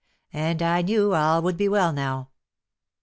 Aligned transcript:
And 0.33 0.63
I 0.63 0.81
knew 0.81 1.13
all 1.13 1.43
would 1.43 1.57
be 1.57 1.69
well 1.69 1.93
now. 1.93 2.31